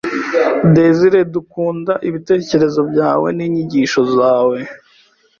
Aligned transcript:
Desire 0.75 1.19
dukunda 1.35 1.93
ibitekerezo 2.09 2.81
byawe 2.91 3.27
ninyigisho 3.37 4.01
zawe 4.15 4.57